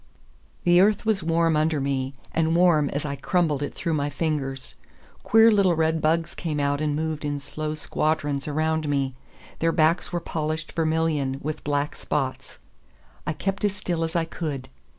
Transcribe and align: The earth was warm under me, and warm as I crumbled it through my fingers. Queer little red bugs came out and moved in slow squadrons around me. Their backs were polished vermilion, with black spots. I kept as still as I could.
The 0.63 0.81
earth 0.81 1.05
was 1.05 1.21
warm 1.21 1.55
under 1.55 1.79
me, 1.79 2.15
and 2.31 2.55
warm 2.55 2.89
as 2.89 3.05
I 3.05 3.15
crumbled 3.15 3.61
it 3.61 3.75
through 3.75 3.93
my 3.93 4.09
fingers. 4.09 4.73
Queer 5.21 5.51
little 5.51 5.75
red 5.75 6.01
bugs 6.01 6.33
came 6.33 6.59
out 6.59 6.81
and 6.81 6.95
moved 6.95 7.23
in 7.23 7.39
slow 7.39 7.75
squadrons 7.75 8.47
around 8.47 8.89
me. 8.89 9.13
Their 9.59 9.71
backs 9.71 10.11
were 10.11 10.19
polished 10.19 10.71
vermilion, 10.71 11.37
with 11.43 11.63
black 11.63 11.95
spots. 11.95 12.57
I 13.27 13.33
kept 13.33 13.63
as 13.63 13.75
still 13.75 14.03
as 14.03 14.15
I 14.15 14.25
could. 14.25 14.69